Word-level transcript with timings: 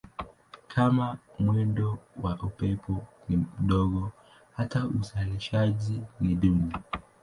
Kama 0.67 1.17
mwendo 1.39 1.97
wa 2.21 2.35
upepo 2.43 3.05
ni 3.29 3.37
mdogo 3.59 4.11
hata 4.57 4.85
uzalishaji 4.85 6.01
ni 6.21 6.35
duni. 6.35 6.73